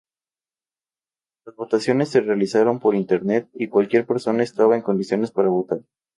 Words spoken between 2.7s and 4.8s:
por Internet, y cualquier persona estaba